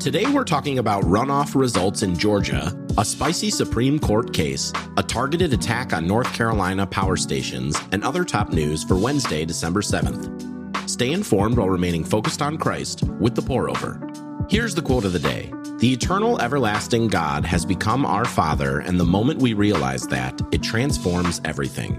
[0.00, 5.52] Today we're talking about runoff results in Georgia, a spicy Supreme Court case, a targeted
[5.52, 10.88] attack on North Carolina power stations, and other top news for Wednesday, December 7th.
[10.88, 14.00] Stay informed while remaining focused on Christ with the pour over.
[14.48, 19.00] Here's the quote of the day The eternal, everlasting God has become our Father, and
[19.00, 21.98] the moment we realize that, it transforms everything.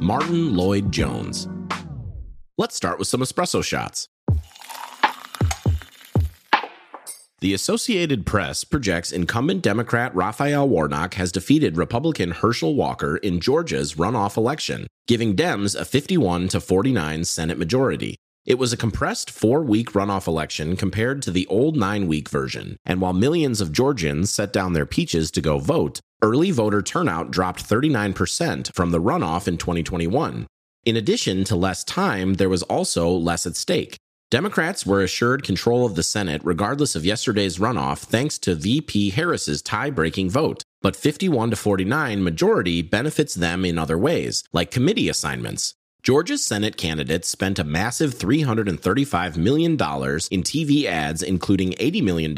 [0.00, 1.46] Martyn Lloyd-Jones.
[2.56, 4.08] Let's start with some espresso shots.
[7.44, 13.96] The Associated Press projects incumbent Democrat Raphael Warnock has defeated Republican Herschel Walker in Georgia's
[13.96, 18.16] runoff election, giving Dems a 51 to 49 Senate majority.
[18.46, 22.78] It was a compressed four week runoff election compared to the old nine week version,
[22.86, 27.30] and while millions of Georgians set down their peaches to go vote, early voter turnout
[27.30, 30.46] dropped 39% from the runoff in 2021.
[30.86, 33.98] In addition to less time, there was also less at stake.
[34.34, 39.62] Democrats were assured control of the Senate regardless of yesterday's runoff thanks to VP Harris's
[39.62, 45.74] tie-breaking vote, but 51 to 49 majority benefits them in other ways, like committee assignments.
[46.02, 52.32] Georgia's Senate candidates spent a massive $335 million in TV ads, including $80 million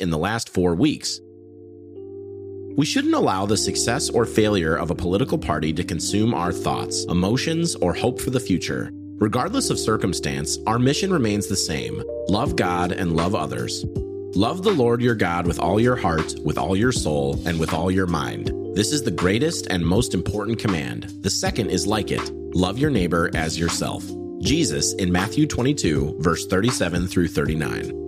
[0.00, 1.20] in the last four weeks.
[2.76, 7.04] We shouldn't allow the success or failure of a political party to consume our thoughts,
[7.04, 8.90] emotions, or hope for the future.
[9.18, 13.82] Regardless of circumstance, our mission remains the same love God and love others.
[14.34, 17.72] Love the Lord your God with all your heart, with all your soul, and with
[17.72, 18.52] all your mind.
[18.76, 21.04] This is the greatest and most important command.
[21.22, 24.04] The second is like it love your neighbor as yourself.
[24.40, 28.05] Jesus in Matthew 22, verse 37 through 39.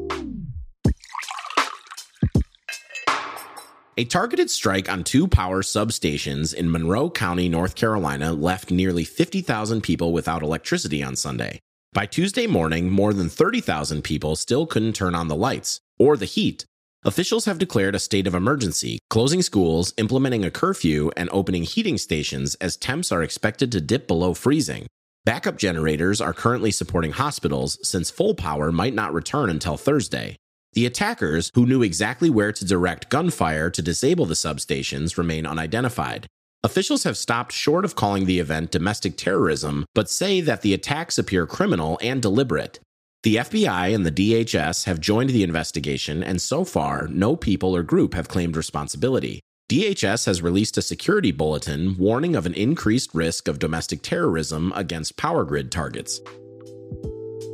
[3.99, 9.81] A targeted strike on two power substations in Monroe County, North Carolina, left nearly 50,000
[9.81, 11.59] people without electricity on Sunday.
[11.95, 16.27] By Tuesday morning, more than 30,000 people still couldn't turn on the lights or the
[16.27, 16.65] heat.
[17.05, 21.99] Officials have declared a state of emergency, closing schools, implementing a curfew, and opening heating
[21.99, 24.87] stations as temps are expected to dip below freezing.
[25.25, 30.37] Backup generators are currently supporting hospitals since full power might not return until Thursday.
[30.79, 36.29] The attackers, who knew exactly where to direct gunfire to disable the substations, remain unidentified.
[36.63, 41.19] Officials have stopped short of calling the event domestic terrorism, but say that the attacks
[41.19, 42.79] appear criminal and deliberate.
[43.25, 47.83] The FBI and the DHS have joined the investigation, and so far, no people or
[47.83, 49.41] group have claimed responsibility.
[49.69, 55.17] DHS has released a security bulletin warning of an increased risk of domestic terrorism against
[55.17, 56.21] power grid targets.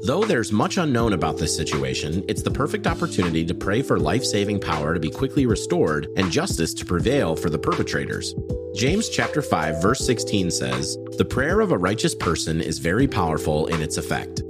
[0.07, 4.23] Though there's much unknown about this situation, it's the perfect opportunity to pray for life
[4.23, 8.35] saving power to be quickly restored and justice to prevail for the perpetrators.
[8.75, 13.67] James chapter 5 verse 16 says, "The prayer of a righteous person is very powerful
[13.69, 14.43] in its effect."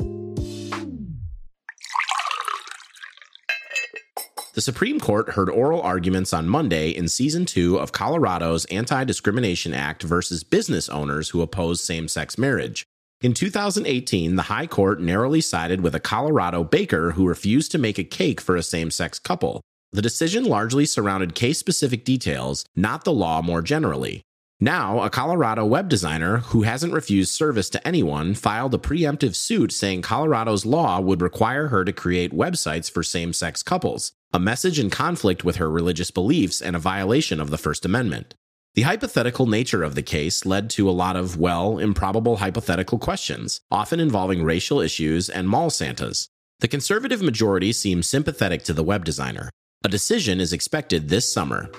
[4.55, 10.03] The Supreme Court heard oral arguments on Monday in season 2 of Colorado's Anti-Discrimination Act
[10.03, 12.89] versus business owners who oppose same-sex marriage.
[13.25, 17.99] In 2018, the High Court narrowly sided with a Colorado baker who refused to make
[17.99, 19.63] a cake for a same sex couple.
[19.95, 24.21] The decision largely surrounded case specific details, not the law more generally.
[24.61, 29.73] Now, a Colorado web designer who hasn't refused service to anyone filed a preemptive suit
[29.73, 34.79] saying Colorado's law would require her to create websites for same sex couples, a message
[34.79, 38.35] in conflict with her religious beliefs and a violation of the First Amendment.
[38.75, 43.61] The hypothetical nature of the case led to a lot of, well, improbable hypothetical questions,
[43.71, 46.29] often involving racial issues and mall Santas.
[46.59, 49.49] The conservative majority seems sympathetic to the web designer.
[49.85, 51.71] A decision is expected this summer.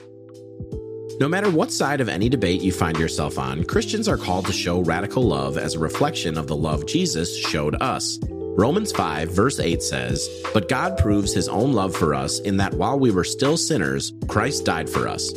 [1.19, 4.53] No matter what side of any debate you find yourself on, Christians are called to
[4.53, 8.19] show radical love as a reflection of the love Jesus showed us.
[8.57, 12.73] Romans 5, verse 8 says, But God proves his own love for us in that
[12.73, 15.33] while we were still sinners, Christ died for us.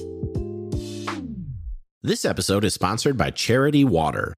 [2.08, 4.32] This episode is sponsored by Charity Water.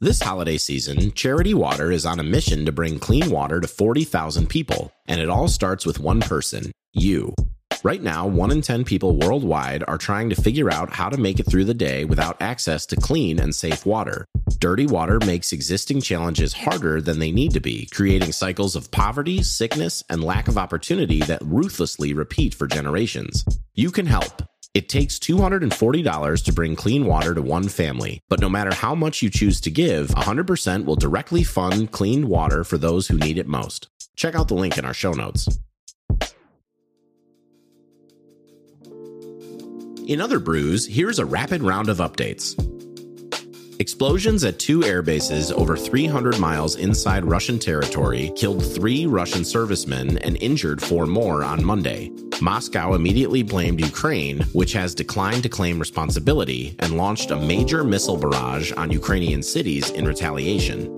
[0.00, 4.48] This holiday season, Charity Water is on a mission to bring clean water to 40,000
[4.48, 7.36] people, and it all starts with one person you.
[7.84, 11.38] Right now, 1 in 10 people worldwide are trying to figure out how to make
[11.38, 14.24] it through the day without access to clean and safe water.
[14.58, 19.44] Dirty water makes existing challenges harder than they need to be, creating cycles of poverty,
[19.44, 23.44] sickness, and lack of opportunity that ruthlessly repeat for generations.
[23.72, 24.47] You can help.
[24.78, 29.22] It takes $240 to bring clean water to one family, but no matter how much
[29.22, 33.48] you choose to give, 100% will directly fund clean water for those who need it
[33.48, 33.88] most.
[34.14, 35.58] Check out the link in our show notes.
[40.06, 42.54] In other brews, here's a rapid round of updates.
[43.80, 50.18] Explosions at two air bases over 300 miles inside Russian territory killed three Russian servicemen
[50.18, 52.12] and injured four more on Monday.
[52.40, 58.16] Moscow immediately blamed Ukraine, which has declined to claim responsibility, and launched a major missile
[58.16, 60.94] barrage on Ukrainian cities in retaliation.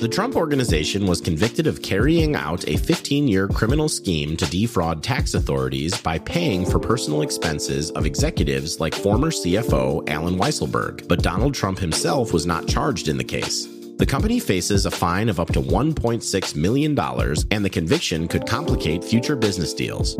[0.00, 5.02] The Trump Organization was convicted of carrying out a 15 year criminal scheme to defraud
[5.02, 11.22] tax authorities by paying for personal expenses of executives like former CFO Allen Weisselberg, but
[11.22, 13.66] Donald Trump himself was not charged in the case.
[13.98, 16.96] The company faces a fine of up to $1.6 million,
[17.50, 20.16] and the conviction could complicate future business deals.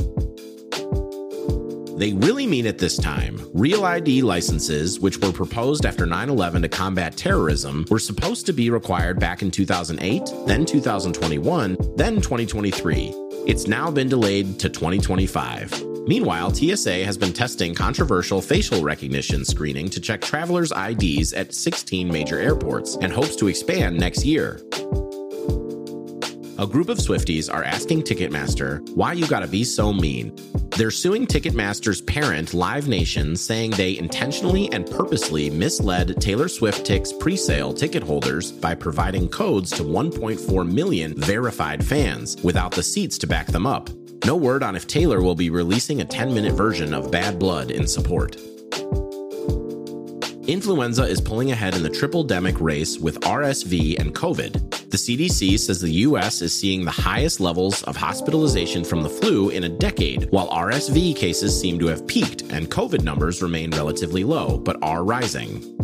[1.97, 3.41] They really mean it this time.
[3.55, 8.53] Real ID licenses, which were proposed after 9 11 to combat terrorism, were supposed to
[8.53, 13.13] be required back in 2008, then 2021, then 2023.
[13.47, 15.98] It's now been delayed to 2025.
[16.09, 22.11] Meanwhile, TSA has been testing controversial facial recognition screening to check travelers' IDs at 16
[22.11, 24.59] major airports and hopes to expand next year.
[26.57, 30.35] A group of Swifties are asking Ticketmaster, why you gotta be so mean?
[30.79, 37.13] They're suing Ticketmaster's parent, Live Nation, saying they intentionally and purposely misled Taylor Swift Tick's
[37.13, 43.27] presale ticket holders by providing codes to 1.4 million verified fans without the seats to
[43.27, 43.91] back them up.
[44.25, 47.71] No word on if Taylor will be releasing a 10 minute version of Bad Blood
[47.71, 48.37] in support.
[50.47, 54.91] Influenza is pulling ahead in the triple demic race with RSV and COVID.
[54.91, 59.51] The CDC says the US is seeing the highest levels of hospitalization from the flu
[59.51, 64.25] in a decade, while RSV cases seem to have peaked and COVID numbers remain relatively
[64.25, 65.78] low, but are rising.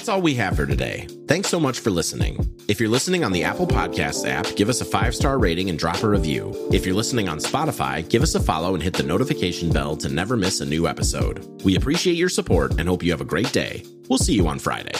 [0.00, 1.06] That's all we have for today.
[1.28, 2.56] Thanks so much for listening.
[2.68, 5.78] If you're listening on the Apple Podcasts app, give us a five star rating and
[5.78, 6.54] drop a review.
[6.72, 10.08] If you're listening on Spotify, give us a follow and hit the notification bell to
[10.08, 11.44] never miss a new episode.
[11.64, 13.84] We appreciate your support and hope you have a great day.
[14.08, 14.94] We'll see you on Friday.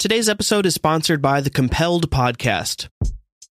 [0.00, 2.88] Today's episode is sponsored by the Compelled Podcast.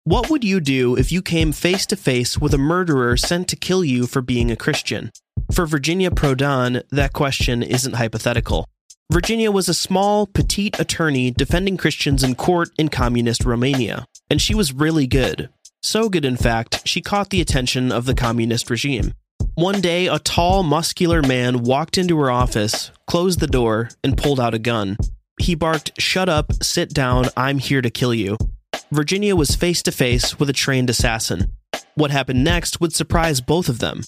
[0.02, 3.56] What would you do if you came face to face with a murderer sent to
[3.56, 5.12] kill you for being a Christian?
[5.54, 8.66] For Virginia Prodan, that question isn't hypothetical.
[9.12, 14.52] Virginia was a small, petite attorney defending Christians in court in communist Romania, and she
[14.52, 15.48] was really good.
[15.80, 19.12] So good, in fact, she caught the attention of the communist regime.
[19.54, 24.40] One day, a tall, muscular man walked into her office, closed the door, and pulled
[24.40, 24.96] out a gun.
[25.40, 28.38] He barked, Shut up, sit down, I'm here to kill you.
[28.90, 31.52] Virginia was face to face with a trained assassin.
[31.94, 34.02] What happened next would surprise both of them.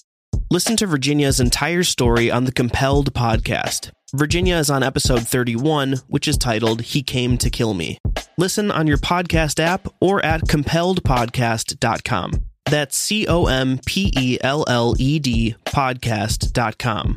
[0.49, 3.91] Listen to Virginia's entire story on the Compelled podcast.
[4.13, 7.97] Virginia is on episode 31, which is titled He Came to Kill Me.
[8.37, 12.31] Listen on your podcast app or at compelledpodcast.com.
[12.69, 17.15] That's C O M P E L L E D podcast.com.